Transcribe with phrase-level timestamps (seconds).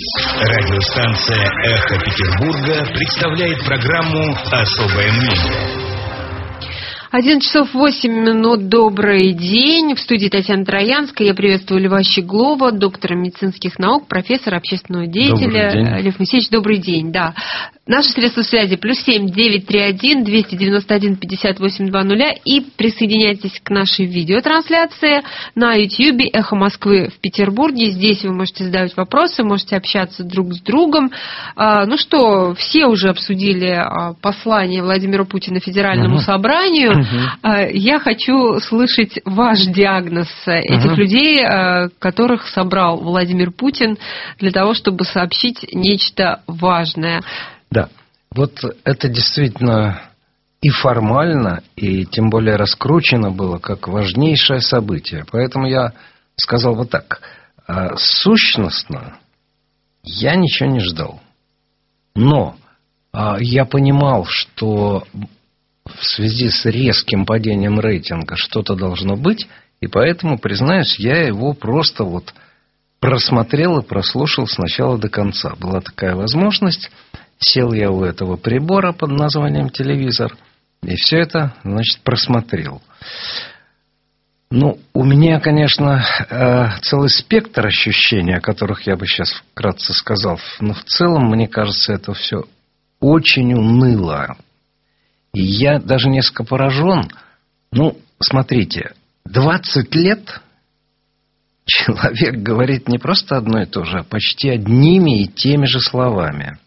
[0.00, 1.44] Радиостанция
[1.74, 5.89] «Эхо Петербурга» представляет программу «Особое мнение».
[7.12, 8.68] 11 часов 8 минут.
[8.68, 9.96] Добрый день.
[9.96, 11.26] В студии Татьяна Троянская.
[11.26, 15.98] Я приветствую Льва Щеглова, доктора медицинских наук, профессора, общественного деятеля.
[16.00, 17.10] Лев Моисеевич, добрый день.
[17.10, 17.34] Да.
[17.84, 22.30] Наши средства связи плюс семь девять три один двести девяносто один пятьдесят восемь два нуля
[22.44, 25.22] и присоединяйтесь к нашей видеотрансляции
[25.56, 27.90] на YouTube «Эхо Москвы» в Петербурге.
[27.90, 31.10] Здесь вы можете задавать вопросы, можете общаться друг с другом.
[31.56, 36.24] А, Ну что, все уже обсудили а, послание Владимира Путина Федеральному Мгм.
[36.24, 36.99] собранию.
[37.42, 40.94] А, Я хочу слышать ваш диагноз этих Мгм.
[40.96, 43.98] людей, а, которых собрал Владимир Путин
[44.38, 47.22] для того, чтобы сообщить нечто важное.
[47.70, 47.88] Да,
[48.34, 50.02] вот это действительно
[50.62, 55.24] и формально, и тем более раскручено было как важнейшее событие.
[55.30, 55.92] Поэтому я
[56.36, 57.20] сказал вот так.
[57.66, 59.16] а, Сущностно
[60.02, 61.20] я ничего не ждал.
[62.14, 62.56] Но
[63.12, 65.04] а, я понимал, что
[65.84, 69.48] в связи с резким падением рейтинга что-то должно быть,
[69.80, 72.34] и поэтому, признаюсь, я его просто вот
[73.00, 75.54] просмотрел и прослушал с начала до конца.
[75.58, 76.90] Была такая возможность.
[77.38, 80.36] Сел я у этого прибора под названием телевизор.
[80.82, 82.82] И все это, значит, просмотрел.
[84.50, 90.40] Ну, у меня, конечно, э, целый спектр ощущений, о которых я бы сейчас вкратце сказал.
[90.58, 92.44] Но в целом, мне кажется, это все
[92.98, 94.36] очень уныло.
[95.32, 97.10] И я даже несколько поражен.
[97.72, 98.92] Ну, смотрите,
[99.26, 100.40] 20 лет
[101.66, 106.58] человек говорит не просто одно и то же, а почти одними и теми же словами.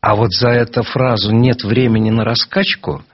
[0.00, 3.04] А вот за эту фразу «нет времени на раскачку»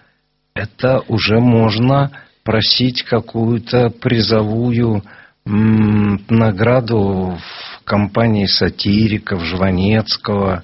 [0.54, 2.10] это уже можно
[2.44, 5.02] просить какую-то призовую
[5.44, 10.62] награду в компании сатириков, Жванецкого,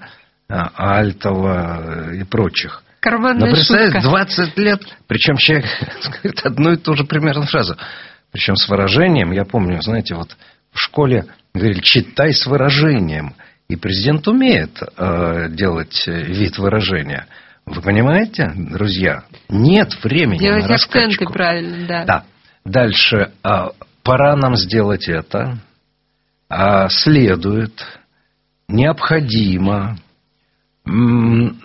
[0.49, 2.83] а, Альтова и прочих.
[3.05, 4.09] Карманная Но представьте, шутка.
[4.09, 5.67] 20 лет, причем человек
[6.23, 7.77] говорит одну и ту же примерно фразу.
[8.33, 10.35] Причем с выражением, я помню, знаете, вот
[10.73, 13.35] в школе говорили, читай с выражением.
[13.69, 17.27] И президент умеет э, делать э, вид выражения.
[17.67, 19.25] Вы понимаете, друзья?
[19.51, 21.33] Нет времени Делать на акценты раскачку.
[21.33, 22.05] правильно, да.
[22.07, 22.25] Да.
[22.65, 23.33] Дальше.
[23.43, 25.59] а, пора нам сделать это.
[26.49, 27.85] А, следует.
[28.69, 29.99] Необходимо.
[30.87, 31.61] М,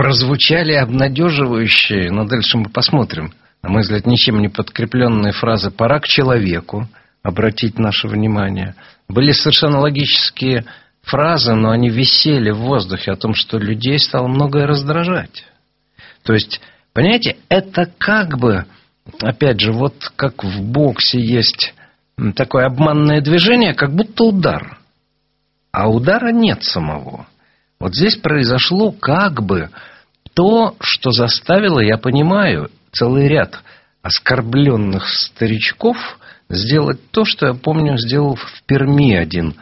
[0.00, 6.06] прозвучали обнадеживающие, но дальше мы посмотрим, на мой взгляд, ничем не подкрепленные фразы «пора к
[6.06, 6.88] человеку»,
[7.22, 8.76] обратить наше внимание.
[9.08, 10.64] Были совершенно логические
[11.02, 15.44] фразы, но они висели в воздухе о том, что людей стало многое раздражать.
[16.22, 16.62] То есть,
[16.94, 18.64] понимаете, это как бы,
[19.20, 21.74] опять же, вот как в боксе есть
[22.36, 24.78] такое обманное движение, как будто удар.
[25.72, 27.26] А удара нет самого.
[27.78, 29.68] Вот здесь произошло как бы
[30.40, 33.62] то, что заставило, я понимаю, целый ряд
[34.00, 35.98] оскорбленных старичков
[36.48, 39.56] сделать то, что я помню, сделал в Перми один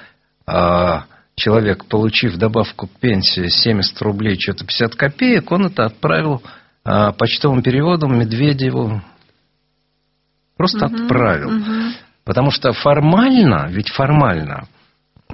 [0.46, 6.44] а, человек, получив добавку к пенсии 70 рублей, что-то 50 копеек, он это отправил
[6.84, 9.02] а, почтовым переводом Медведеву.
[10.56, 11.50] Просто отправил.
[11.50, 11.94] Мгм.
[12.24, 14.68] Потому что формально, ведь формально,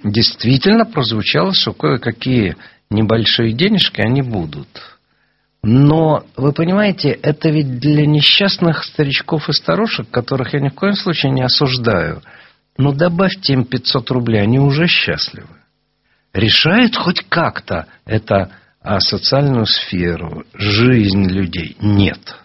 [0.02, 2.56] действительно прозвучало, что кое-какие
[2.88, 4.93] небольшие денежки они будут.
[5.66, 10.92] Но, вы понимаете, это ведь для несчастных старичков и старушек, которых я ни в коем
[10.92, 12.20] случае не осуждаю.
[12.76, 15.48] Ну, добавьте им 500 рублей, они уже счастливы.
[16.34, 18.50] Решает хоть как-то это
[18.82, 21.76] а, социальную сферу, жизнь людей?
[21.80, 22.36] Нет.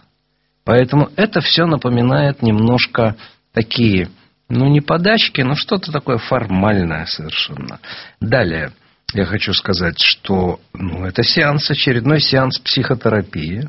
[0.63, 3.18] Поэтому это все напоминает немножко
[3.51, 4.09] такие,
[4.47, 7.80] ну, не подачки, но что-то такое формальное совершенно.
[8.22, 8.72] Далее
[9.13, 13.67] я хочу сказать, что ну, это сеанс, очередной сеанс психотерапии.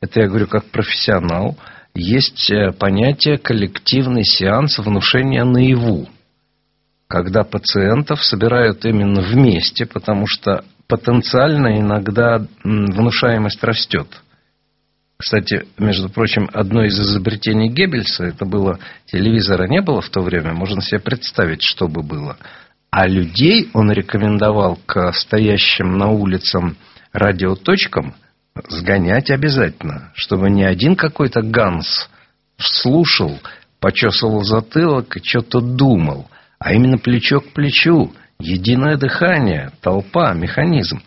[0.00, 1.56] Это я говорю как профессионал.
[1.94, 6.08] Есть э, понятие коллективный сеанс внушения наяву
[7.08, 14.06] когда пациентов собирают именно вместе, потому что потенциально иногда внушаемость растет.
[15.16, 20.52] Кстати, между прочим, одно из изобретений Геббельса, это было, телевизора не было в то время,
[20.52, 22.36] можно себе представить, что бы было.
[22.90, 26.76] А людей он рекомендовал к стоящим на улицам
[27.12, 28.14] радиоточкам
[28.68, 32.08] сгонять обязательно, чтобы не один какой-то Ганс
[32.58, 33.38] слушал,
[33.80, 41.02] почесывал затылок и что-то думал, а именно плечо к плечу, единое дыхание, толпа, механизм.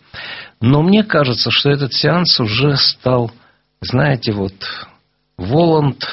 [0.62, 3.32] Но мне кажется, что этот сеанс уже стал,
[3.82, 4.54] знаете, вот
[5.38, 6.06] Воланд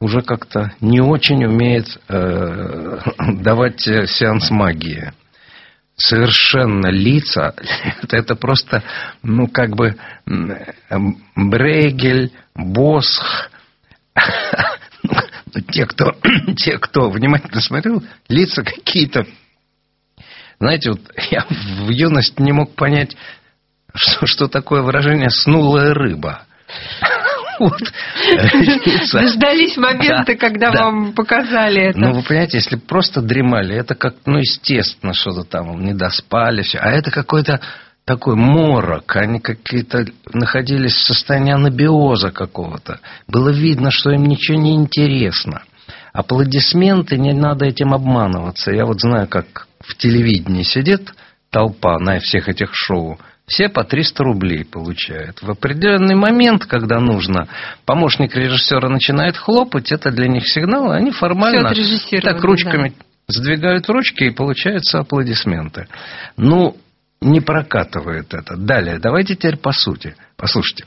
[0.00, 2.98] уже как-то не очень умеет э,
[3.40, 5.12] давать сеанс магии.
[5.96, 7.54] Совершенно лица,
[8.02, 8.82] это, это просто,
[9.22, 9.96] ну, как бы
[11.34, 13.50] Брегель, Босх,
[15.02, 16.14] ну, те, кто,
[16.56, 19.26] те, кто внимательно смотрел, лица какие-то
[20.58, 21.00] знаете, вот
[21.30, 23.16] я в юности не мог понять,
[23.94, 26.42] что, что такое выражение «снулая рыба».
[27.58, 27.80] Вот.
[29.12, 30.84] Дождались момента, да, когда да.
[30.84, 31.98] вам показали это.
[31.98, 36.78] Ну, вы понимаете, если просто дремали, это как, ну, естественно, что-то там не доспали, все.
[36.78, 37.60] А это какой-то
[38.04, 43.00] такой морок, они какие-то находились в состоянии анабиоза какого-то.
[43.26, 45.62] Было видно, что им ничего не интересно.
[46.12, 48.70] Аплодисменты, не надо этим обманываться.
[48.70, 51.12] Я вот знаю, как в телевидении сидит
[51.50, 55.40] толпа на всех этих шоу, все по 300 рублей получают.
[55.40, 57.48] В определенный момент, когда нужно,
[57.84, 61.68] помощник режиссера начинает хлопать, это для них сигнал, и они формально
[62.22, 63.04] так ручками да.
[63.28, 65.86] сдвигают ручки, и получаются аплодисменты.
[66.36, 66.76] Ну,
[67.20, 68.56] не прокатывает это.
[68.56, 70.16] Далее, давайте теперь по сути.
[70.36, 70.84] Послушайте.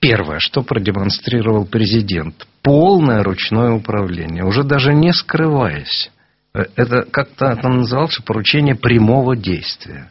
[0.00, 2.46] Первое, что продемонстрировал президент.
[2.62, 6.10] Полное ручное управление, уже даже не скрываясь.
[6.54, 10.10] Это как-то там называлось поручение прямого действия.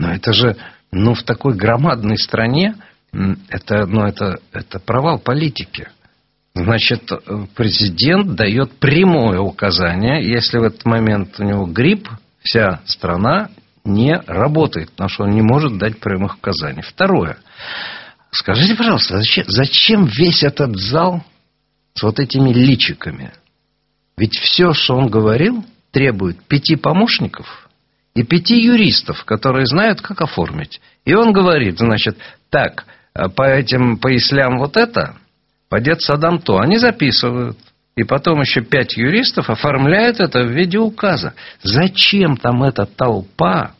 [0.00, 0.56] Но это же,
[0.90, 2.74] ну, в такой громадной стране,
[3.12, 5.88] это, ну, это, это провал политики.
[6.54, 7.18] Значит, э,
[7.54, 12.08] президент дает прямое указание, если в этот момент у него грипп,
[12.42, 13.50] вся страна
[13.84, 16.82] не работает, потому что он не может дать прямых указаний.
[16.82, 17.36] Второе.
[18.30, 21.22] Скажите, пожалуйста, зачем, зачем весь этот зал
[21.92, 23.32] с вот этими личиками?
[24.16, 27.69] Ведь все, что он говорил, требует пяти помощников
[28.14, 30.80] и пяти юристов, которые знают, как оформить.
[31.04, 32.18] И он говорит, значит,
[32.50, 32.84] так,
[33.14, 35.16] э, по этим пояслям вот это,
[35.68, 36.58] по детсадам то.
[36.58, 37.56] Они записывают.
[37.96, 41.34] И потом еще пять юристов оформляют это в виде указа.
[41.62, 43.72] Зачем там эта толпа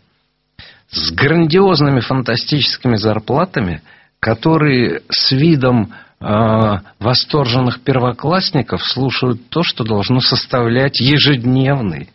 [0.90, 3.82] с грандиозными фантастическими зарплатами,
[4.18, 12.10] которые с видом а, восторженных первоклассников слушают то, что должно составлять ежедневный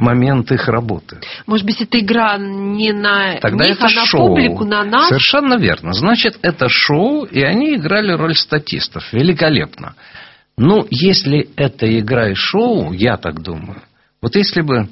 [0.00, 1.18] момент их работы.
[1.46, 4.28] Может быть, эта игра не на Тогда них, это а на шоу.
[4.28, 5.08] публику, на нас?
[5.08, 5.92] Совершенно верно.
[5.92, 9.12] Значит, это шоу, и они играли роль статистов.
[9.12, 9.94] Великолепно.
[10.56, 13.82] Ну, если это игра и шоу, я так думаю,
[14.20, 14.88] вот если бы,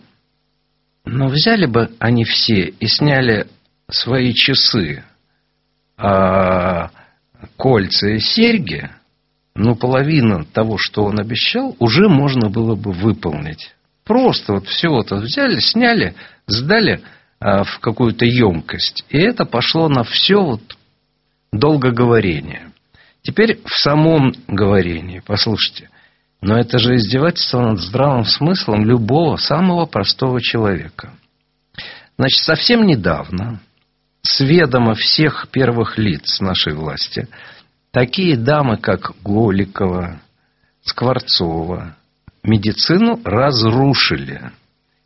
[1.04, 3.46] ну, взяли бы они все и сняли
[3.90, 5.04] свои часы,
[5.96, 6.90] а,
[7.56, 8.88] кольца и серьги,
[9.54, 13.74] ну, половина того, что он обещал, уже можно было бы выполнить.
[14.08, 16.14] Просто вот все вот взяли, сняли,
[16.46, 17.02] сдали
[17.40, 19.04] а, в какую-то емкость.
[19.10, 20.62] И это пошло на все вот
[21.52, 22.72] долгоговорение.
[23.20, 25.90] Теперь в самом говорении, послушайте,
[26.40, 31.12] но это же издевательство над здравым смыслом любого самого простого человека.
[32.16, 33.60] Значит, совсем недавно
[34.22, 37.28] с ведома всех первых лиц нашей власти,
[37.90, 40.22] такие дамы, как Голикова,
[40.82, 41.94] Скворцова,
[42.42, 44.52] медицину разрушили.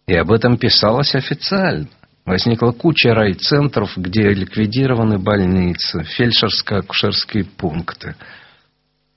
[0.06, 1.88] И об этом писалось официально.
[2.24, 8.14] Возникла куча райцентров, где ликвидированы больницы, фельдшерско-акушерские пункты.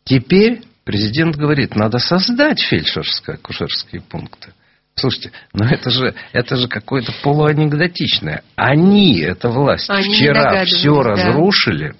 [0.03, 4.53] Теперь президент говорит, надо создать фельдшерско-акушерские пункты.
[4.95, 8.43] Слушайте, но это же, это же какое-то полуанекдотичное.
[8.55, 11.09] Они, это власть, Они вчера все да.
[11.09, 11.95] разрушили.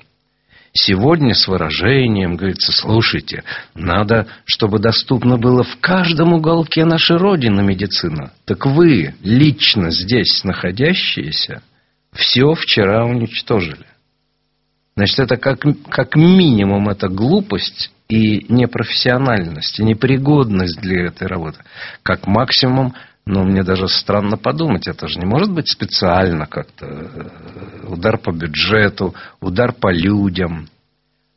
[0.78, 8.34] Сегодня с выражением говорится, слушайте, надо, чтобы доступно было в каждом уголке нашей Родины медицина.
[8.44, 11.62] Так вы, лично здесь находящиеся,
[12.12, 13.86] все вчера уничтожили.
[14.98, 21.60] Значит, это как, как минимум это глупость и непрофессиональность, и непригодность для этой работы.
[22.04, 22.94] Как максимум,
[23.26, 28.32] ну, мне даже странно подумать, это же не может быть специально как-то э, удар по
[28.32, 30.70] бюджету, удар по людям.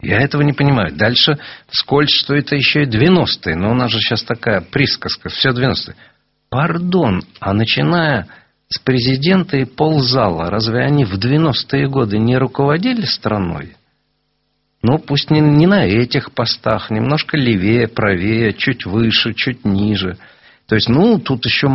[0.00, 0.94] Я этого не понимаю.
[0.94, 3.56] Дальше сколь, что это еще и 90-е.
[3.56, 5.30] Но у нас же сейчас такая присказка.
[5.30, 5.96] Все 90-е.
[6.48, 8.28] Пардон, а начиная
[8.68, 13.74] с президента и ползала, разве они в 90-е годы не руководили страной?
[14.86, 20.18] Ну, пусть не, не на этих постах, немножко левее, правее, чуть выше, чуть ниже.
[20.68, 21.68] То есть, ну, тут еще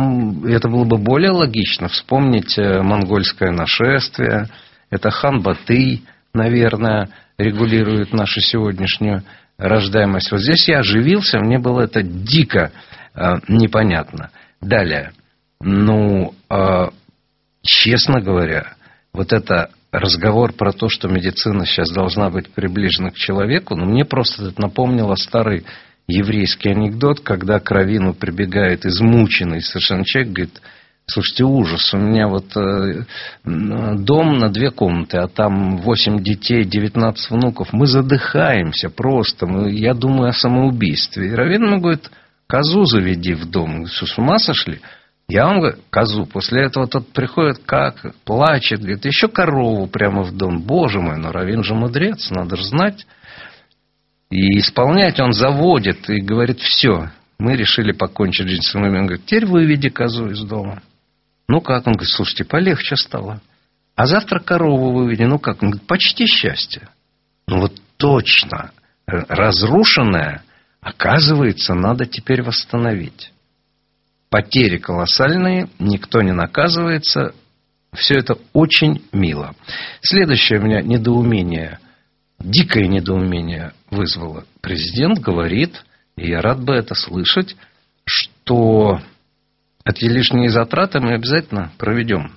[0.46, 1.88] это было бы более логично.
[1.88, 4.46] Вспомнить э, монгольское нашествие.
[4.90, 9.24] Это хан Батый, наверное, регулирует нашу сегодняшнюю
[9.58, 10.30] рождаемость.
[10.30, 12.70] Вот здесь я оживился, мне было это дико
[13.16, 14.30] э, непонятно.
[14.60, 15.10] Далее.
[15.60, 16.90] Ну, э,
[17.62, 18.74] честно говоря,
[19.12, 24.04] вот это разговор про то, что медицина сейчас должна быть приближена к человеку, ну, мне
[24.04, 25.64] просто это напомнило старый
[26.06, 30.60] еврейский анекдот, когда к Равину прибегает измученный совершенно человек, говорит,
[31.06, 33.04] слушайте, ужас, у меня вот э,
[33.44, 39.94] дом на две комнаты, а там восемь детей, девятнадцать внуков, мы задыхаемся просто, мы, я
[39.94, 41.28] думаю о самоубийстве.
[41.28, 42.10] И Равин ему говорит,
[42.46, 43.86] козу заведи в дом.
[43.86, 44.80] Что, с ума сошли?
[45.30, 46.26] Я вам говорю, козу.
[46.26, 50.60] После этого тот приходит, как, плачет, говорит, еще корову прямо в дом.
[50.60, 53.06] Боже мой, но Равин же мудрец, надо же знать.
[54.28, 58.98] И исполнять он заводит и говорит, все, мы решили покончить жизнь с вами.
[58.98, 60.82] Он говорит, теперь выведи козу из дома.
[61.48, 61.86] Ну как?
[61.86, 63.40] Он говорит, слушайте, полегче стало.
[63.94, 65.22] А завтра корову выведи.
[65.22, 65.62] Ну как?
[65.62, 66.88] Он говорит, почти счастье.
[67.46, 68.72] Ну вот точно.
[69.06, 70.42] Разрушенное,
[70.80, 73.30] оказывается, надо теперь восстановить
[74.30, 77.34] потери колоссальные, никто не наказывается.
[77.92, 79.54] Все это очень мило.
[80.00, 81.80] Следующее у меня недоумение,
[82.38, 84.44] дикое недоумение вызвало.
[84.60, 85.84] Президент говорит,
[86.16, 87.56] и я рад бы это слышать,
[88.04, 89.00] что
[89.84, 92.32] эти лишние затраты мы обязательно проведем.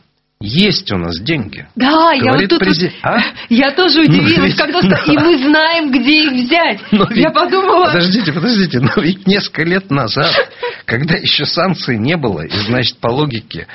[0.45, 1.65] Есть у нас деньги.
[1.73, 2.87] Да, я вот тут, прези...
[2.87, 3.21] вот, а?
[3.49, 5.01] я тоже ну, удивилась, когда да.
[5.07, 6.81] и мы знаем, где их взять.
[6.91, 7.33] Но я ведь...
[7.33, 7.85] подумала.
[7.85, 10.33] Подождите, подождите, но ведь несколько лет назад,
[10.85, 13.67] когда еще санкций не было, и значит по логике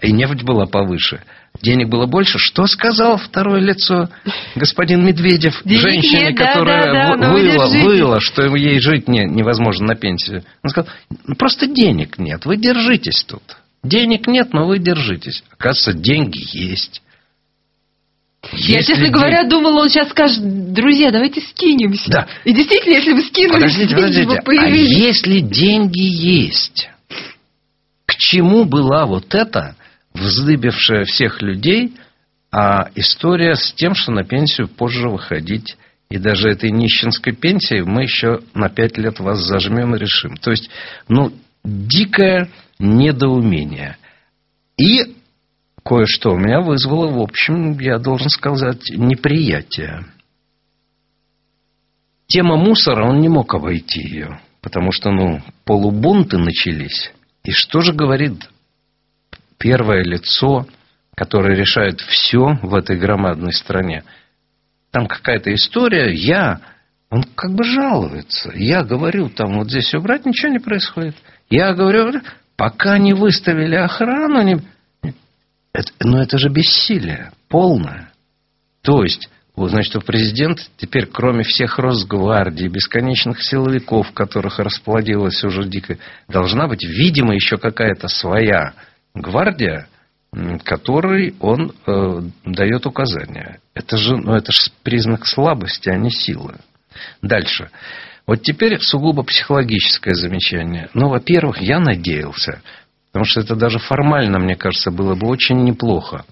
[0.00, 1.22] и нефть была повыше,
[1.60, 2.38] денег было больше.
[2.38, 4.08] Что сказал второе лицо
[4.54, 9.24] господин Медведев денег женщине, нет, которая да, да, да, выла, выла, что ей жить не,
[9.24, 10.44] невозможно на пенсию?
[10.62, 10.88] Он сказал,
[11.36, 13.42] просто денег нет, вы держитесь тут.
[13.82, 15.42] Денег нет, но вы держитесь.
[15.50, 17.02] Оказывается, деньги есть.
[18.52, 22.10] Я, если честно говоря, думала, он сейчас скажет, друзья, давайте скинемся.
[22.10, 22.28] Да.
[22.44, 24.40] И действительно, если бы скинулись, подождите, подождите.
[24.46, 26.90] А если деньги есть,
[28.06, 29.76] к чему была вот эта
[30.14, 31.94] вздыбившая всех людей
[32.52, 35.78] а история с тем, что на пенсию позже выходить
[36.10, 40.36] и даже этой нищенской пенсии мы еще на пять лет вас зажмем и решим.
[40.36, 40.68] То есть,
[41.08, 41.32] ну,
[41.64, 42.50] дикая
[42.82, 43.96] недоумение.
[44.76, 45.16] И
[45.84, 50.04] кое-что у меня вызвало, в общем, я должен сказать, неприятие.
[52.26, 57.12] Тема мусора, он не мог обойти ее, потому что, ну, полубунты начались.
[57.44, 58.48] И что же говорит
[59.58, 60.66] первое лицо,
[61.14, 64.04] которое решает все в этой громадной стране?
[64.90, 66.60] Там какая-то история, я,
[67.10, 68.52] он как бы жалуется.
[68.54, 71.16] Я говорю, там вот здесь убрать, ничего не происходит.
[71.50, 72.20] Я говорю,
[72.56, 74.60] Пока не выставили охрану, не...
[75.72, 78.12] это, но это же бессилие полное.
[78.82, 85.98] То есть, значит, у президента теперь, кроме всех Росгвардии, бесконечных силовиков, которых расплодилось уже дико,
[86.28, 88.74] должна быть, видимо, еще какая-то своя
[89.14, 89.88] гвардия,
[90.64, 93.60] которой он э, дает указания.
[93.74, 96.54] Это же, ну, это же признак слабости, а не силы.
[97.20, 97.70] Дальше.
[98.26, 100.88] Вот теперь сугубо психологическое замечание.
[100.94, 102.62] Ну, во-первых, я надеялся,
[103.10, 106.24] потому что это даже формально, мне кажется, было бы очень неплохо.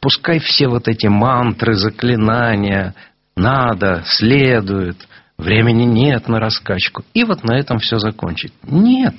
[0.00, 2.94] Пускай все вот эти мантры, заклинания,
[3.36, 4.96] надо, следует,
[5.36, 7.04] времени нет на раскачку.
[7.14, 8.52] И вот на этом все закончить.
[8.62, 9.14] Нет.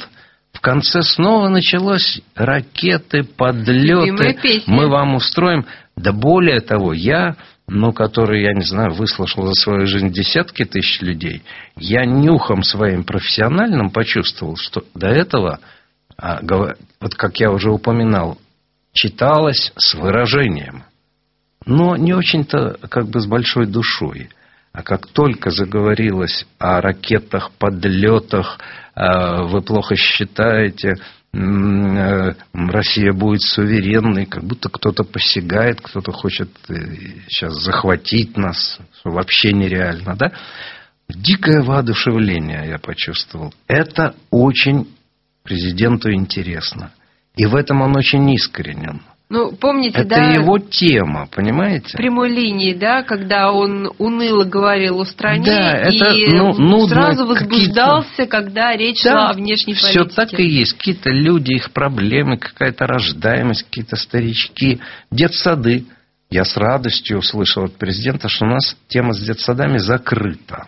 [0.54, 4.64] В конце снова началось ракеты, подлеты.
[4.68, 5.66] Мы вам устроим.
[5.96, 7.36] Да более того, я
[7.68, 11.44] но который, я не знаю, выслушал за свою жизнь десятки тысяч людей,
[11.76, 15.60] я нюхом своим профессиональным почувствовал, что до этого,
[16.18, 16.42] а,
[17.00, 18.38] вот как я уже упоминал,
[18.94, 20.84] читалось с выражением,
[21.66, 24.30] но не очень-то как бы с большой душой.
[24.74, 28.60] А как только заговорилось о ракетах, подлетах,
[28.96, 30.96] а, вы плохо считаете,
[31.34, 40.16] Россия будет суверенной, как будто кто-то посягает, кто-то хочет сейчас э, захватить нас, вообще нереально,
[40.18, 40.32] да?
[41.08, 43.54] Дикое воодушевление я почувствовал.
[43.68, 44.88] Это очень
[45.44, 46.92] президенту интересно.
[47.36, 49.02] И в этом он очень искренен.
[49.32, 51.98] Ну, помните, Это да, его тема, понимаете?
[51.98, 57.26] прямой линии, да, когда он уныло говорил о стране Да, это, и ну, нудно, сразу
[57.26, 60.16] возбуждался, когда речь шла о внешней все политике.
[60.18, 60.74] так и есть.
[60.74, 65.86] Какие-то люди, их проблемы, какая-то рождаемость, какие-то старички, детсады.
[66.30, 70.66] Я с радостью услышал от президента, что у нас тема с детсадами закрыта.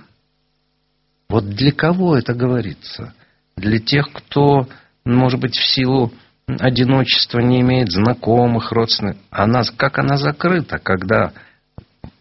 [1.28, 3.14] Вот для кого это говорится?
[3.58, 4.70] Для тех, кто,
[5.04, 6.14] может быть, в силу
[6.48, 9.22] одиночества не имеет знакомых, родственников.
[9.32, 11.32] Она, как она закрыта, когда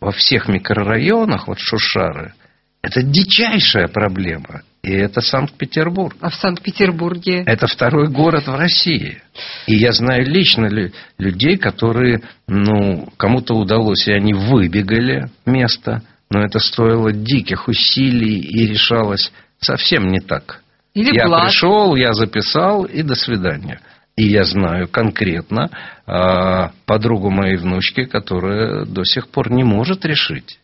[0.01, 2.35] во всех микрорайонах, вот Шушары,
[2.83, 4.63] это дичайшая проблема.
[4.83, 6.17] И это Санкт-Петербург.
[6.21, 7.45] А в Санкт-Петербурге?
[7.47, 9.23] Это второй город в России.
[9.69, 16.41] И я знаю лично лю- людей, которые, ну, кому-то удалось, и они выбегали место, но
[16.41, 20.63] это стоило диких усилий и решалось совсем не так.
[20.95, 21.49] Или я блат.
[21.49, 23.81] пришел, я записал, и до свидания.
[24.17, 25.71] И я знаю конкретно
[26.07, 30.59] а, подругу моей внучки, которая до сих пор не может решить.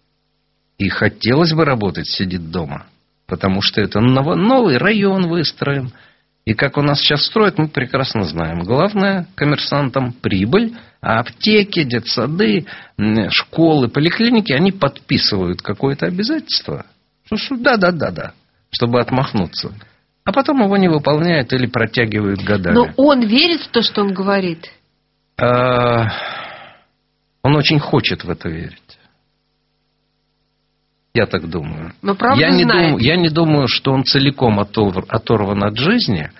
[0.77, 2.87] И хотелось бы работать, сидит дома.
[3.27, 5.93] Потому что это новый район выстроен.
[6.45, 8.61] И как у нас сейчас строят, мы прекрасно знаем.
[8.61, 12.67] Главное коммерсантам прибыль, а аптеки, детсады,
[13.31, 16.87] школы, поликлиники, они подписывают какое-то обязательство.
[17.27, 18.33] Что, что да-да-да-да,
[18.71, 19.73] чтобы отмахнуться.
[20.29, 22.75] А потом его не выполняют или протягивают годами.
[22.75, 24.71] Но он верит в то, что он говорит.
[25.41, 26.11] А,
[27.43, 28.99] Он очень хочет в это верить.
[31.15, 31.95] Я так думаю.
[32.03, 32.83] Но правду я, не знает.
[32.89, 36.31] думаю я не думаю, что он целиком отор- оторван от жизни,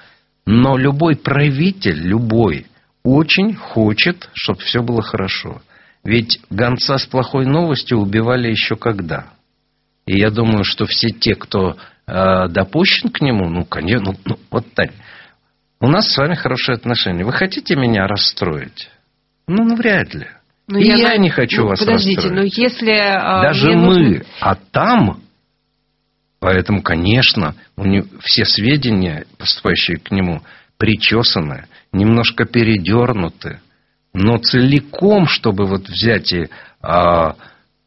[0.45, 2.67] но любой правитель, любой,
[3.03, 5.63] очень хочет, чтобы все было хорошо.
[6.05, 9.29] Ведь гонца с плохой новостью убивали еще когда.
[10.05, 14.39] И я думаю, что все те, кто э, допущен к нему, ну, конечно, ну, ну,
[14.51, 14.91] вот так.
[15.81, 17.25] У нас с вами хорошие отношения.
[17.25, 18.91] Вы хотите меня расстроить?
[19.47, 20.27] Ну, ну вряд ли.
[20.67, 22.37] Ну, И я, на- не хочу ну, вас Подождите, расстроить.
[22.37, 22.91] но если...
[22.91, 23.77] а, Даже мы.
[23.99, 25.21] нужно- А там,
[26.41, 30.43] поэтому, конечно, у не- все сведения, поступающие к нему,
[30.77, 33.61] причесаны, немножко передернуты.
[34.15, 36.49] Но целиком, чтобы вот взять и
[36.83, 37.35] а,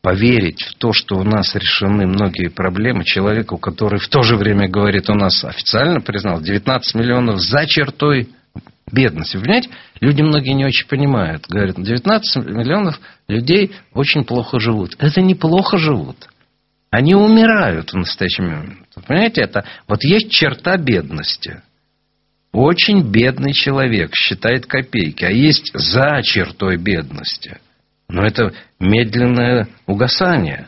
[0.01, 4.67] поверить в то, что у нас решены многие проблемы, человеку, который в то же время
[4.67, 8.29] говорит, у нас официально признал 19 миллионов за чертой
[8.91, 9.37] бедности.
[9.37, 11.45] Вы понимаете, люди многие не очень понимают.
[11.47, 14.95] Говорят, 19 миллионов людей очень плохо живут.
[14.99, 16.17] Это неплохо живут.
[16.89, 18.79] Они умирают в настоящий момент.
[19.07, 21.61] Понимаете, это вот есть черта бедности.
[22.51, 27.61] Очень бедный человек считает копейки, а есть за чертой бедности.
[28.11, 30.67] Но это медленное угасание.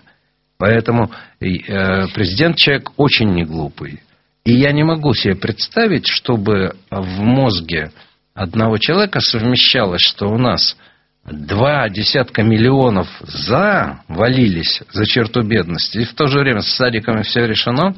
[0.57, 4.01] Поэтому э, президент человек очень неглупый.
[4.45, 7.91] И я не могу себе представить, чтобы в мозге
[8.33, 10.77] одного человека совмещалось, что у нас
[11.25, 17.23] два десятка миллионов за валились за черту бедности, и в то же время с садиками
[17.23, 17.93] все решено.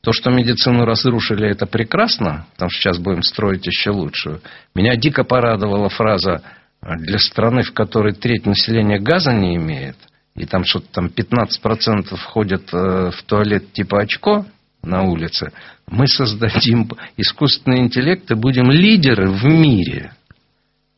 [0.00, 4.40] То, что медицину разрушили, это прекрасно, потому что сейчас будем строить еще лучшую.
[4.74, 6.42] Меня дико порадовала фраза
[6.82, 9.96] для страны, в которой треть населения газа не имеет,
[10.34, 14.46] и там что-то там 15% ходят э, в туалет типа очко
[14.82, 15.52] на улице,
[15.88, 20.12] мы создадим искусственный интеллект и будем лидеры в мире.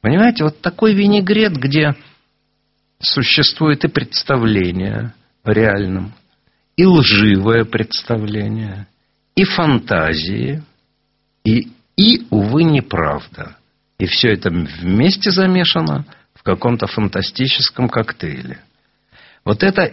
[0.02, 1.94] Понимаете, вот такой винегрет, где
[3.00, 5.14] существует и представление
[5.44, 6.12] в реальном,
[6.76, 8.86] и лживое представление,
[9.34, 10.62] и фантазии,
[11.44, 13.56] и, и увы, неправда.
[14.00, 18.58] И все это вместе замешано в каком-то фантастическом коктейле.
[19.44, 19.92] Вот это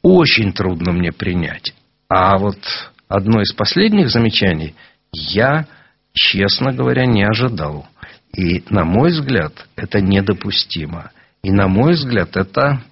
[0.00, 1.74] очень трудно мне принять.
[2.08, 2.58] А вот
[3.06, 4.74] одно из последних замечаний
[5.12, 5.66] я,
[6.14, 7.86] честно говоря, не ожидал.
[8.34, 11.10] И, на мой взгляд, это недопустимо.
[11.42, 12.82] И, на мой взгляд, это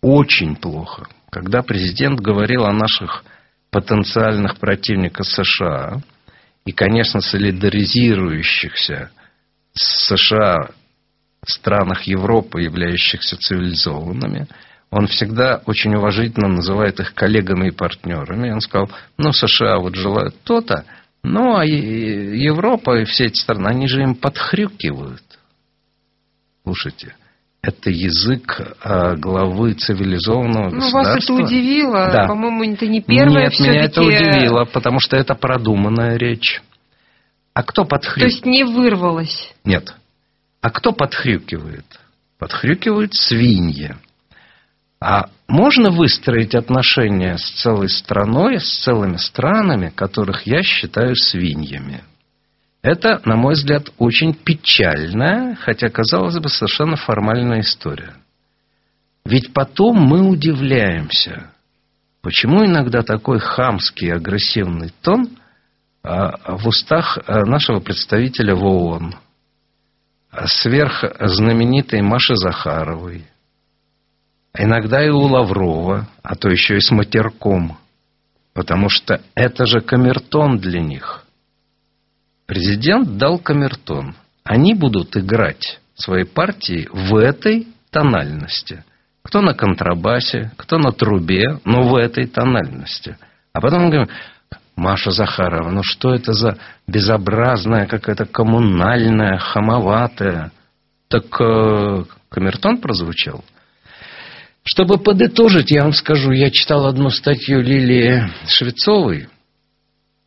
[0.00, 1.08] очень плохо.
[1.30, 3.24] Когда президент говорил о наших
[3.72, 6.00] потенциальных противниках США
[6.64, 9.10] и, конечно, солидаризирующихся
[9.74, 10.70] США
[11.46, 14.46] странах Европы, являющихся цивилизованными,
[14.90, 18.50] он всегда очень уважительно называет их коллегами и партнерами.
[18.50, 20.84] Он сказал, ну, США вот желают то-то,
[21.22, 25.22] ну, а Европа и все эти страны, они же им подхрюкивают.
[26.64, 27.14] Слушайте,
[27.62, 31.34] это язык а, главы цивилизованного Ну, вас это государства.
[31.34, 32.10] удивило.
[32.10, 32.26] Да.
[32.26, 36.62] По-моему, это не первое Нет, меня это удивило, потому что это продуманная речь.
[37.54, 38.32] А кто То подхрюкивает?
[38.32, 39.52] есть не вырвалось.
[39.64, 39.94] Нет.
[40.60, 41.86] А кто подхрюкивает?
[42.38, 43.96] Подхрюкивают свиньи.
[45.00, 52.04] А можно выстроить отношения с целой страной, с целыми странами, которых я считаю свиньями?
[52.82, 58.14] Это, на мой взгляд, очень печальная, хотя, казалось бы, совершенно формальная история.
[59.24, 61.50] Ведь потом мы удивляемся,
[62.22, 65.28] почему иногда такой хамский, агрессивный тон
[66.02, 69.14] в устах а, нашего представителя в ООН,
[70.46, 73.26] сверх знаменитой Маши Захаровой,
[74.56, 77.78] иногда и у Лаврова, а то еще и с матерком,
[78.54, 81.24] потому что это же камертон для них–
[82.50, 84.16] Президент дал камертон.
[84.42, 88.82] Они будут играть свои партии в этой тональности.
[89.22, 93.16] Кто на контрабасе, кто на трубе, но в этой тональности.
[93.52, 94.08] А потом мы говорим,
[94.76, 100.52] Маша Захарова, ну что это за безобразная, какая-то коммунальная, хамоватая.
[101.08, 103.44] Так э, камертон прозвучал.
[104.62, 109.28] Чтобы подытожить, я вам скажу, я читал одну статью Лилии Швецовой.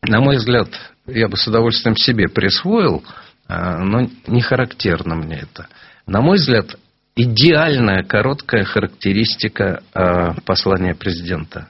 [0.02, 0.68] На мой взгляд,
[1.06, 3.02] я бы с удовольствием себе присвоил,
[3.46, 5.68] а, но не характерно мне это.
[6.06, 6.76] На мой взгляд,
[7.16, 11.68] идеальная короткая характеристика а, послания президента.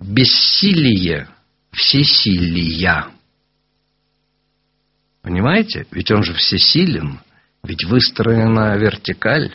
[0.00, 1.28] Бессилие
[1.72, 3.08] всесилия.
[5.22, 5.86] Понимаете?
[5.90, 7.20] Ведь он же всесилен.
[7.62, 9.54] Ведь выстроена вертикаль.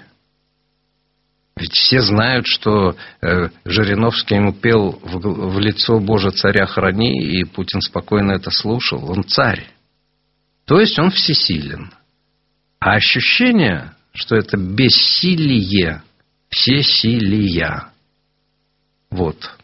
[1.58, 7.45] Ведь все знают, что э, Жириновский ему пел в, в лицо Боже царя храни, и
[7.45, 9.10] Путин спокойно это слушал.
[9.10, 9.69] Он царь.
[10.65, 11.93] То есть он всесилен.
[12.80, 16.04] А ощущение, что это бессилие,
[16.49, 17.89] всесилия.
[19.10, 19.58] Вот.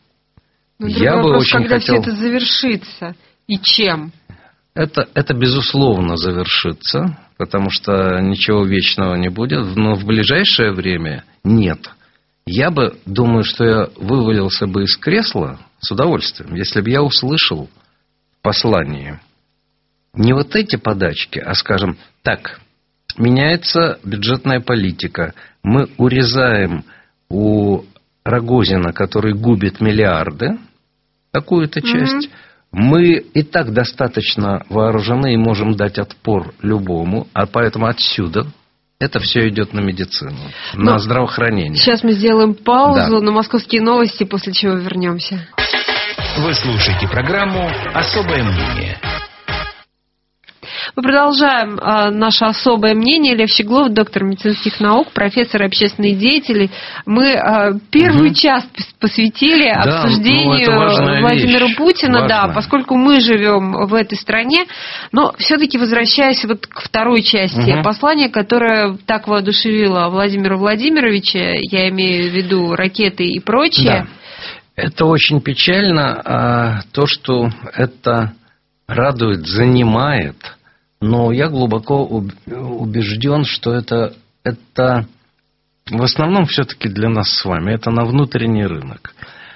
[0.82, 2.02] Но ну, Я вопрос, бы очень когда хотел...
[2.02, 3.16] все это завершится
[3.46, 4.12] и чем?
[4.74, 11.88] Это, это безусловно завершится, потому что ничего вечного не будет, но в ближайшее время нет.
[12.48, 17.70] Я бы, думаю, что я вывалился бы из кресла с удовольствием, если бы я услышал
[18.42, 19.22] послание.
[20.16, 22.60] Не вот эти подачки, а, скажем, так,
[23.20, 26.86] меняется бюджетная политика, мы урезаем
[27.30, 27.84] у
[28.24, 30.58] Рогозина, который губит миллиарды,
[31.32, 32.32] какую-то часть, mm-hmm.
[32.74, 38.48] Мы и так достаточно вооружены и можем дать отпор любому, а поэтому отсюда
[38.98, 40.38] это все идет на медицину,
[40.74, 41.76] Но на здравоохранение.
[41.76, 43.26] Сейчас мы сделаем паузу да.
[43.26, 45.48] на московские новости, после чего вернемся.
[46.38, 48.98] Вы слушаете программу «Особое мнение».
[50.96, 53.36] Мы продолжаем э, наше особое мнение.
[53.36, 56.70] Лев Щеглов, доктор медицинских наук, профессор общественных деятелей.
[57.06, 58.36] Мы э, первый угу.
[58.36, 58.68] час
[59.00, 61.78] посвятили да, ну, обсуждению ну, Владимира вещь.
[61.78, 62.28] Путина, Важно.
[62.28, 64.66] да, поскольку мы живем в этой стране.
[65.12, 67.84] Но все-таки возвращаясь вот к второй части угу.
[67.84, 74.08] послания, которое так воодушевило Владимира Владимировича, я имею в виду ракеты и прочее.
[74.76, 74.84] Да.
[74.84, 78.34] Это очень печально, а то, что это
[78.88, 80.36] радует, занимает
[81.02, 85.08] но я глубоко убежден, что это, это
[85.90, 89.14] в основном все-таки для нас с вами, это на внутренний рынок.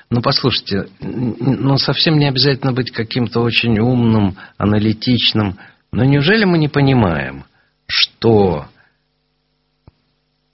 [0.10, 5.58] Ну, послушайте, ну, совсем не обязательно быть каким-то очень умным, аналитичным.
[5.92, 7.46] Но неужели мы не понимаем,
[7.88, 8.66] что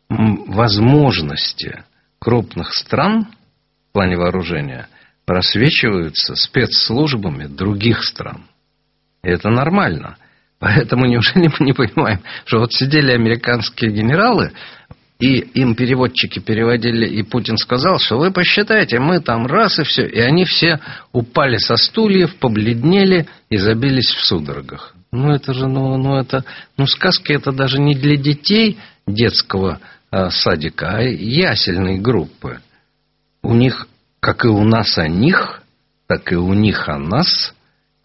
[0.10, 1.84] возможности
[2.19, 3.27] крупных стран
[3.89, 4.88] в плане вооружения
[5.25, 8.45] просвечиваются спецслужбами других стран?
[9.23, 10.17] И это нормально.
[10.62, 14.52] Поэтому неужели мы не понимаем, что вот сидели американские генералы,
[15.19, 20.06] и им переводчики переводили, и Путин сказал, что вы посчитайте, мы там раз и все.
[20.06, 20.80] И они все
[21.13, 24.93] упали со стульев, побледнели и забились в судорогах.
[25.12, 26.45] Ну, это же, ну, ну, это,
[26.78, 29.80] ну, сказки это даже не для детей детского
[30.12, 32.60] э, садика, а ясельной группы.
[33.41, 33.88] У них,
[34.19, 35.63] как и у нас о них,
[36.08, 37.54] так и у них о нас,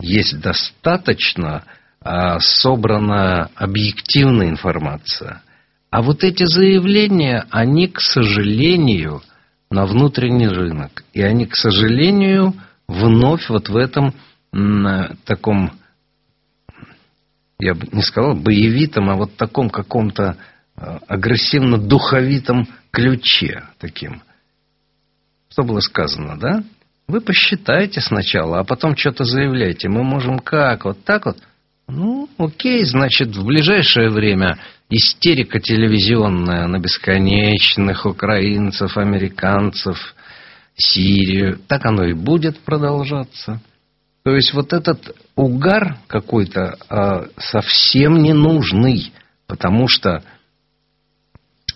[0.00, 1.64] есть достаточно
[2.40, 5.42] собрана объективная информация.
[5.90, 9.22] А вот эти заявления, они, к сожалению,
[9.70, 11.04] на внутренний рынок.
[11.12, 12.54] И они, к сожалению,
[12.86, 14.14] вновь вот в этом
[15.24, 15.72] таком,
[17.58, 20.36] я бы не сказал боевитом, а вот таком каком-то
[20.76, 24.22] а, агрессивно-духовитом ключе таким.
[25.50, 26.62] Что было сказано, да?
[27.08, 29.88] Вы посчитайте сначала, а потом что-то заявляйте.
[29.88, 31.38] Мы можем как, вот так вот–
[31.88, 34.58] ну, окей, значит, в ближайшее время
[34.90, 40.14] истерика телевизионная на бесконечных украинцев, американцев,
[40.76, 41.58] Сирию.
[41.68, 43.62] Так оно и будет продолжаться.
[44.24, 49.12] То есть вот этот угар какой-то э, совсем не нужный,
[49.46, 50.22] потому что,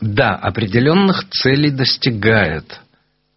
[0.01, 2.81] да, определенных целей достигают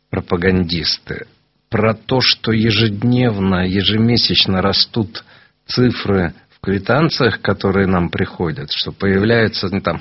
[0.09, 1.27] пропагандисты.
[1.69, 5.23] Про то, что ежедневно, ежемесячно растут
[5.67, 6.33] цифры
[6.63, 9.99] квитанциях, которые нам приходят, что появляются ну, там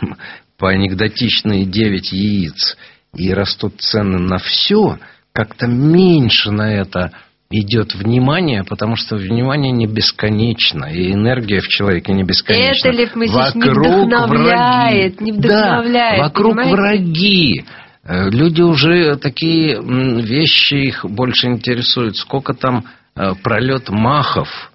[0.58, 2.76] по анекдотичные 9 яиц
[3.14, 4.98] и растут цены на все,
[5.32, 7.12] как-то меньше на это
[7.50, 12.88] идет внимание, потому что внимание не бесконечно, и энергия в человеке не бесконечна.
[12.88, 15.24] Это, Лев Моисеевич, не вдохновляет, враги.
[15.24, 16.16] не вдохновляет.
[16.16, 16.76] Да, вокруг понимаете?
[16.76, 17.64] враги.
[18.04, 19.80] Э, Люди уже такие
[20.22, 22.16] вещи их больше интересуют.
[22.16, 22.84] Сколько там
[23.16, 24.71] э, пролет махов,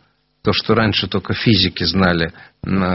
[0.47, 2.31] то, что раньше только физики знали,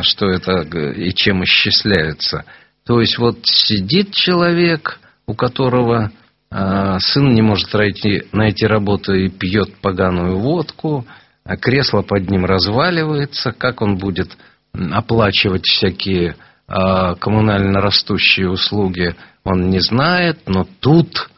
[0.00, 2.46] что это г- и чем исчисляется.
[2.86, 6.10] То есть вот сидит человек, у которого
[6.50, 11.06] э, сын не может найти, найти работу и пьет поганую водку,
[11.44, 14.34] а кресло под ним разваливается, как он будет
[14.72, 16.36] оплачивать всякие
[16.66, 21.28] а, коммунально растущие услуги, он не знает, но тут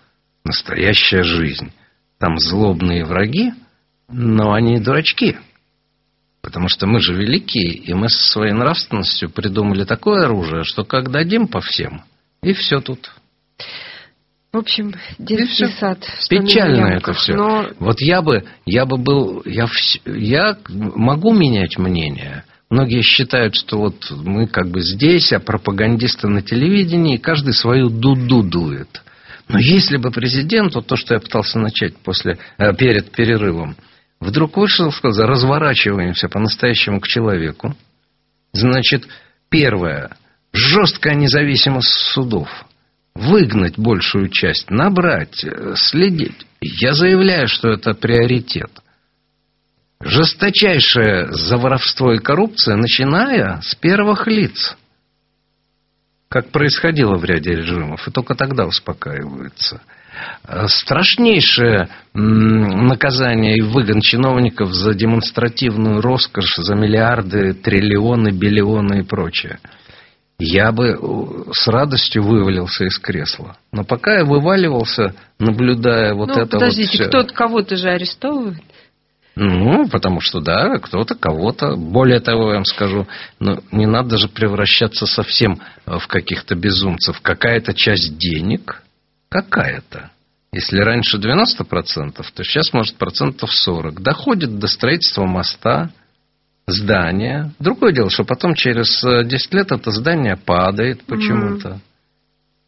[0.45, 1.73] настоящая жизнь.
[2.21, 3.53] Там злобные враги,
[4.09, 5.39] но они дурачки.
[6.55, 11.11] Потому что мы же великие, и мы со своей нравственностью придумали такое оружие, что как
[11.11, 12.03] дадим по всем,
[12.45, 13.11] и все тут.
[14.53, 15.99] В общем, детский сад.
[16.31, 17.35] Печально это все.
[17.35, 22.45] Но Вот я бы, я бы был, я, вс- я могу менять мнение.
[22.71, 27.89] Многие считают, что вот мы как бы здесь, а пропагандисты на телевидении, и каждый свою
[27.91, 29.03] дуду дует.
[29.49, 33.75] Но если бы президент, вот то, что я пытался начать после, э, перед перерывом,
[34.25, 37.77] вдруг вышел и сказал, разворачиваемся по-настоящему к человеку.
[38.53, 39.07] Значит,
[39.49, 40.17] первое,
[40.53, 42.49] жесткая независимость судов.
[43.15, 46.47] Выгнать большую часть, набрать, э, следить.
[46.61, 48.71] Я заявляю, что это приоритет.
[50.01, 54.77] Жесточайшее за воровство и коррупция, начиная с первых лиц.
[56.29, 59.81] Как происходило в ряде режимов, и только тогда успокаиваются.
[60.47, 69.59] Э, Страшнейшее наказание и выгон чиновников за демонстративную роскошь, за миллиарды, триллионы, биллионы и прочее.
[70.39, 73.57] Я бы э, с радостью вывалился из кресла.
[73.73, 78.63] Но пока я вываливался, наблюдая вот ну, это подождите, вот всё- кто-то кого-то же арестовывает.
[79.37, 81.75] ну, потому что, да, кто-то кого-то.
[81.77, 83.07] Более того, я вам скажу,
[83.41, 87.21] ну, не надо же превращаться совсем э, в каких-то безумцев.
[87.21, 88.83] Какая-то часть денег,
[89.35, 90.11] какая-то.
[90.53, 94.01] Если раньше 90%, то сейчас, может, процентов 40.
[94.01, 95.91] Доходит до строительства моста,
[96.69, 97.53] здания.
[97.59, 101.81] Другое дело, что потом через э, 10 лет это здание падает почему-то.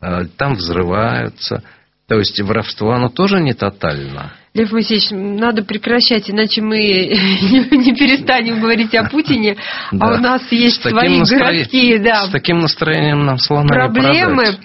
[0.00, 1.62] Э, Там взрываются.
[2.08, 4.32] То есть воровство, оно тоже не тотально.
[4.54, 9.56] Лев Моисеевич, надо прекращать, иначе мы не, не перестанем говорить о Путине,
[10.00, 14.56] а у нас есть свои городские да, С таким настроением нам слона проблемы.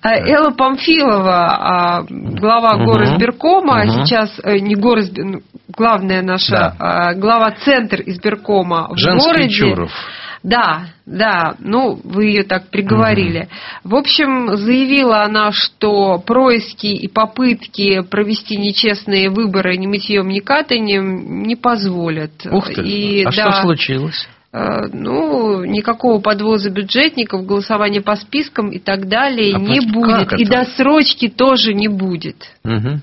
[0.00, 2.86] А, Элла Памфилова, а, глава Мгм.
[2.86, 4.04] горосберкома, Мгм.
[4.04, 6.76] сейчас э, не горосбер, ну, главная наша, Да.
[6.78, 9.48] а, глава центр избиркома в Женский городе.
[9.50, 9.92] Чуров.
[10.42, 13.48] Да, да, ну, вы ее так приговорили.
[13.84, 21.42] В общем, заявила она, что происки и попытки провести нечестные выборы ни мытьем, ни катанием
[21.42, 22.32] не позволят.
[22.50, 22.82] Ух ты.
[22.82, 24.28] И, а да, что случилось?
[24.52, 30.32] э, Ну, никакого подвоза бюджетников, голосования по спискам и так далее А не будет.
[30.34, 32.36] И досрочки тоже не будет.
[32.64, 33.02] Мгм.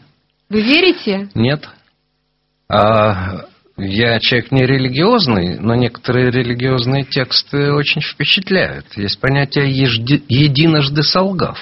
[0.49, 1.29] Вы верите?
[1.35, 1.67] Нет.
[2.69, 3.45] А,
[3.77, 8.85] я человек не религиозный, но некоторые религиозные тексты очень впечатляют.
[8.95, 11.57] Есть понятие «ежди- «единожды солгав».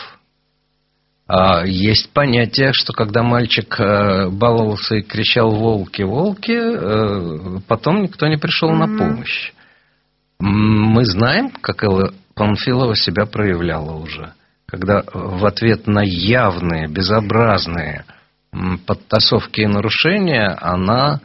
[1.27, 8.27] А есть понятие, что когда мальчик э, баловался и кричал «волки, волки», э, потом никто
[8.27, 8.97] не пришел на Мгм.
[8.97, 9.53] помощь.
[10.39, 14.33] Мы знаем, как Элла Панфилова себя проявляла уже.
[14.65, 18.03] Когда в ответ на явные, безобразные
[18.85, 21.21] подтасовки и нарушения, она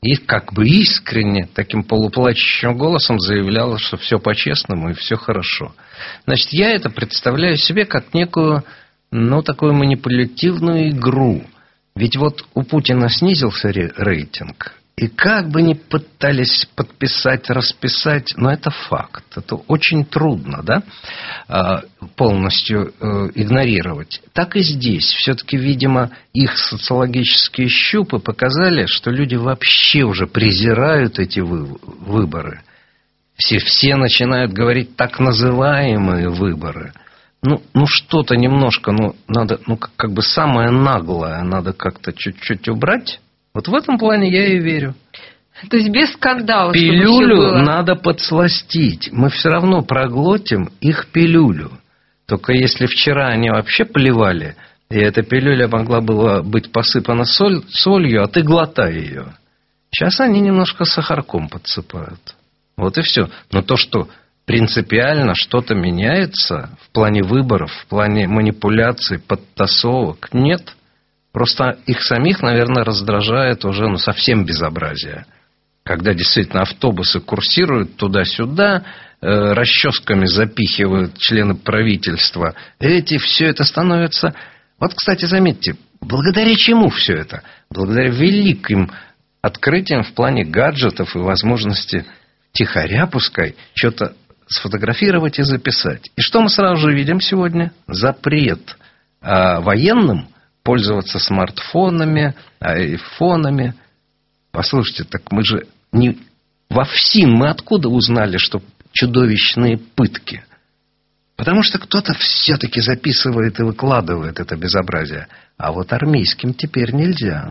[0.00, 5.74] и как бы искренне, таким полуплачущим голосом заявляла, что все по-честному и все хорошо.
[6.24, 8.64] Значит, я это представляю себе как некую,
[9.10, 11.42] ну, такую манипулятивную игру.
[11.96, 18.50] Ведь вот у Путина снизился ре- рейтинг, и как бы ни пытались подписать, расписать, но
[18.50, 19.24] это факт.
[19.36, 20.82] Это очень трудно, да,
[21.46, 21.82] а,
[22.16, 24.20] полностью э, игнорировать.
[24.32, 25.04] Так и здесь.
[25.04, 32.62] Все-таки, видимо, их социологические щупы показали, что люди вообще уже презирают эти вы- выборы.
[33.36, 36.92] Все, все начинают говорить так называемые выборы.
[37.40, 43.20] Ну, ну что-то немножко, ну, надо, ну, как бы самое наглое надо как-то чуть-чуть убрать.
[43.58, 44.94] Вот в этом плане я и верю.
[45.68, 46.72] То есть без скандала.
[46.72, 49.08] Пилюлю надо подсластить.
[49.10, 51.72] Мы все равно проглотим их пилюлю.
[52.28, 54.54] Только если вчера они вообще плевали,
[54.92, 59.34] и эта пилюля могла была быть посыпана соль, солью, а ты глотай ее.
[59.90, 62.36] Сейчас они немножко сахарком подсыпают.
[62.76, 63.28] Вот и все.
[63.50, 64.08] Но то, что
[64.46, 70.76] принципиально что-то меняется в плане выборов, в плане манипуляций, подтасовок, нет.
[71.32, 75.26] Просто их самих, наверное, раздражает уже ну, совсем безобразие.
[75.84, 78.84] Когда действительно автобусы курсируют туда-сюда,
[79.20, 82.54] э, расческами запихивают члены правительства.
[82.78, 84.34] Эти, все это становится...
[84.80, 87.42] Вот, кстати, заметьте, благодаря чему все это?
[87.70, 88.90] Благодаря великим
[89.42, 92.06] открытиям в плане гаджетов и возможности
[92.52, 94.14] тихоря, пускай, что-то
[94.46, 96.10] сфотографировать и записать.
[96.16, 97.72] И что мы сразу же видим сегодня?
[97.86, 98.76] Запрет
[99.20, 100.28] э, военным
[100.68, 103.72] пользоваться смартфонами, айфонами.
[104.52, 106.18] Послушайте, так мы же не
[106.68, 108.60] во ФСИН мы откуда узнали, что
[108.92, 110.44] чудовищные пытки?
[111.36, 115.28] Потому что кто-то все-таки записывает и выкладывает это безобразие.
[115.56, 117.50] А вот армейским теперь нельзя.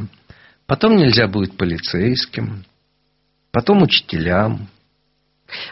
[0.68, 2.66] Потом нельзя будет полицейским.
[3.52, 4.68] Потом учителям.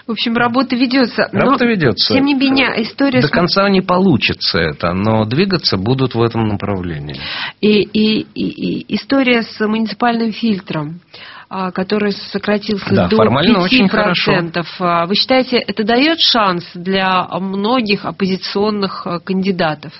[0.07, 1.29] В общем, работа ведется.
[1.31, 2.13] Работа но, ведется.
[2.13, 3.21] Тем не менее, история...
[3.21, 7.19] До конца не получится это, но двигаться будут в этом направлении.
[7.61, 11.01] И, и, и, и история с муниципальным фильтром
[11.47, 13.61] а, который сократился да, до формально 5%.
[13.61, 14.33] Очень хорошо.
[14.79, 19.93] А, вы считаете, это дает шанс для многих оппозиционных а, кандидатов?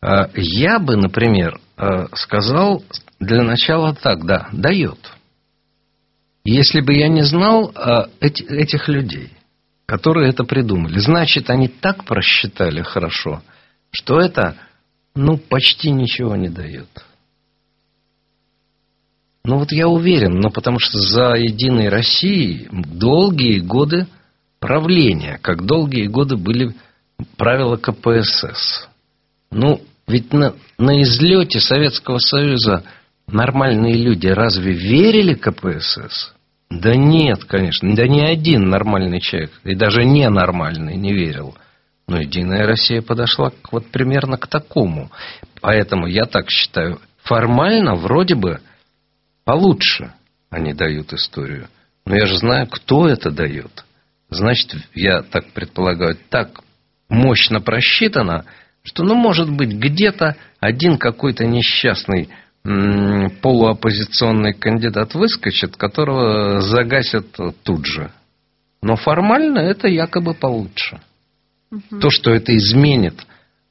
[0.00, 1.58] Я бы, например,
[2.14, 2.84] сказал
[3.18, 4.98] для начала так, да, дает.
[6.50, 7.74] Если бы я не знал
[8.20, 9.30] эти, этих людей,
[9.84, 13.42] которые это придумали, значит, они так просчитали хорошо,
[13.90, 14.56] что это,
[15.14, 16.88] ну, почти ничего не дает.
[19.44, 24.06] Ну вот я уверен, но потому что за Единой Россией долгие годы
[24.58, 26.74] правления, как долгие годы были
[27.36, 28.88] правила КПСС.
[29.50, 32.84] Ну, ведь на, на излете Советского Союза
[33.26, 36.32] нормальные люди разве верили КПСС?
[36.70, 37.94] Да нет, конечно.
[37.94, 41.56] Да ни один нормальный человек, и даже ненормальный, не верил.
[42.06, 45.10] Но Единая Россия подошла к, вот примерно к такому.
[45.60, 48.60] Поэтому я так считаю, формально вроде бы
[49.44, 50.12] получше
[50.50, 51.68] они дают историю.
[52.06, 53.84] Но я же знаю, кто это дает.
[54.30, 56.60] Значит, я так предполагаю, так
[57.08, 58.44] мощно просчитано,
[58.82, 62.30] что, ну, может быть, где-то один какой-то несчастный
[62.62, 67.26] полуоппозиционный кандидат выскочит, которого загасят
[67.62, 68.10] тут же.
[68.82, 71.00] Но формально это якобы получше.
[71.70, 72.00] Угу.
[72.00, 73.26] То, что это изменит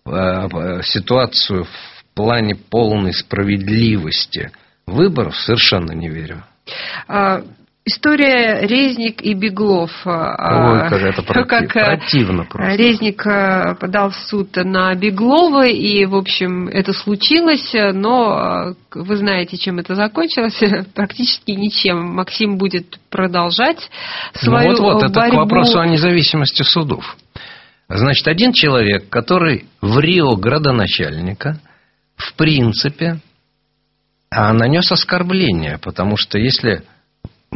[0.05, 4.51] э, э, ситуацию в плане полной справедливости–
[4.87, 6.43] выборов совершенно не верю.
[7.07, 7.43] А,
[7.87, 9.91] история Резник и Беглов.
[10.05, 12.75] А, Ой, как это против, как противно просто.
[12.75, 19.15] Резник э, подал в суд на Беглова, и, в общем, это случилось, но э, вы
[19.17, 20.61] знаете, чем это закончилось?
[20.93, 22.15] Практически ничем.
[22.15, 23.89] Максим будет продолжать
[24.33, 25.19] свою ну, вот, вот, борьбу.
[25.19, 27.17] это к вопросу о независимости судов.
[27.89, 31.59] Значит, один человек, который в Рио градоначальника,
[32.17, 33.19] в принципе,
[34.29, 36.83] а нанес оскорбление, потому что если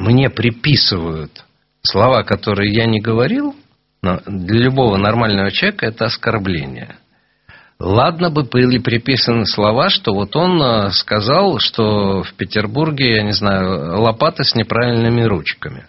[0.02, 1.46] мне приписывают
[1.84, 3.56] слова, которые я не говорил,
[4.02, 6.98] для любого нормального человека это оскорбление.
[7.80, 13.32] Ладно бы были приписаны слова, что вот он э, сказал, что в Петербурге, я не
[13.32, 15.88] знаю, лопата с неправильными ручками.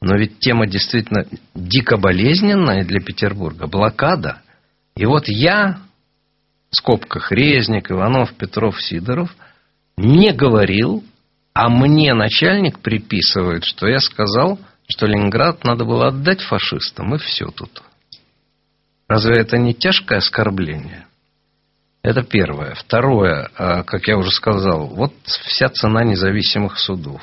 [0.00, 3.68] Но ведь тема действительно дико болезненная для Петербурга.
[3.68, 4.42] Блокада.
[4.96, 5.78] И вот я,
[6.70, 9.34] в скобках Резник, Иванов, Петров, Сидоров–
[9.98, 11.02] не говорил,
[11.58, 17.46] а мне начальник приписывает, что я сказал, что Ленинград надо было отдать фашистам, и все
[17.46, 17.82] тут.
[19.08, 21.08] Разве это не тяжкое оскорбление?
[22.04, 22.76] Это первое.
[22.76, 27.20] Второе, а, как я уже сказал, вот вся цена независимых судов.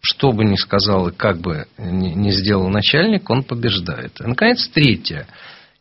[0.00, 4.18] Что бы ни сказал и как бы ни сделал начальник, он побеждает.
[4.18, 5.26] И, наконец, третье.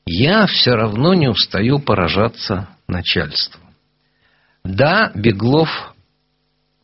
[0.06, 3.62] Я все равно не устаю поражаться начальству.
[4.66, 5.93] Да, Беглов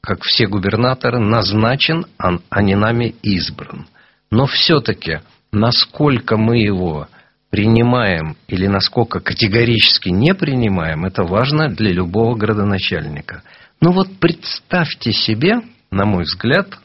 [0.10, 3.86] как все губернаторы, назначен, а не нами избран.
[4.32, 5.20] Но все-таки,
[5.52, 7.08] насколько мы его
[7.52, 13.44] принимаем или насколько категорически не принимаем, это важно для любого градоначальника.
[13.82, 16.80] Ну вот представьте себе, на мой взгляд,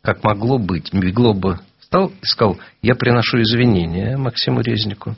[0.00, 0.94] как могло быть.
[0.94, 5.16] Бегло бы встал и сказал, я приношу извинения Максиму Резнику.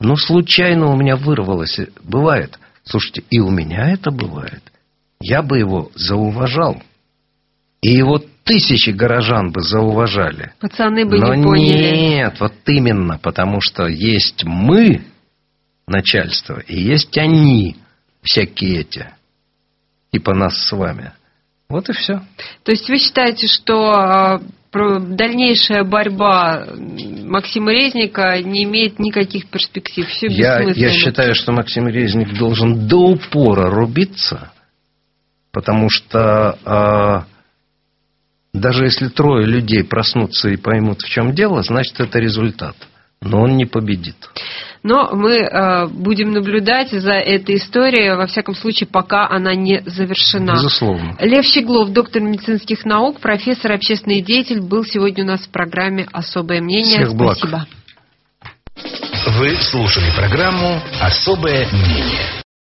[0.00, 1.78] Ну, случайно у меня вырвалось.
[2.02, 2.58] Бывает.
[2.84, 4.62] Слушайте, и у меня это бывает
[5.20, 6.82] я бы его зауважал.
[7.82, 10.52] И его тысячи горожан бы зауважали.
[10.60, 11.96] Пацаны бы Но не поняли.
[11.96, 15.02] Нет, вот именно, потому что есть мы,
[15.86, 17.76] начальство, и есть они,
[18.22, 19.08] всякие эти,
[20.12, 21.12] типа нас с вами.
[21.68, 22.22] Вот и все.
[22.62, 24.40] То есть вы считаете, что а,
[24.72, 26.66] дальнейшая борьба
[27.24, 30.08] Максима Резника не имеет никаких перспектив?
[30.08, 34.52] Все Я, я считаю, что Максим Резник должен до упора рубиться,
[35.56, 37.24] потому что а,
[38.52, 42.76] даже если трое людей проснутся и поймут, в чем дело, значит, это результат.
[43.22, 44.16] Но он не победит.
[44.82, 50.52] Но мы э, будем наблюдать за этой историей, во всяком случае, пока она не завершена.
[50.52, 51.16] Безусловно.
[51.20, 56.60] Лев Щеглов, доктор медицинских наук, профессор, общественный деятель, был сегодня у нас в программе «Особое
[56.60, 56.98] мнение».
[56.98, 57.38] Всех благ.
[57.38, 57.66] Спасибо.
[59.38, 62.35] Вы слушали программу «Особое мнение».